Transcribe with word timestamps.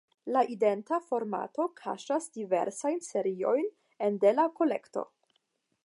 La 0.35 0.41
identa 0.53 0.97
formato 1.09 1.67
kaŝas 1.81 2.27
diversajn 2.39 2.99
seriojn 3.09 3.71
en 4.09 4.19
de 4.25 4.37
la 4.41 4.49
kolekto. 4.63 5.07